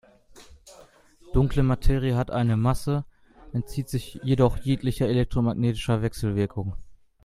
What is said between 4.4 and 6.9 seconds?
jeglicher elektromagnetischer Wechselwirkung.